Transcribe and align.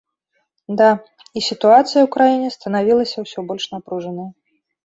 Да, 0.79 0.87
і 1.39 1.43
сітуацыя 1.49 2.01
ў 2.03 2.09
краіне 2.15 2.47
станавілася 2.57 3.17
ўсё 3.27 3.39
больш 3.53 3.69
напружанай. 3.75 4.29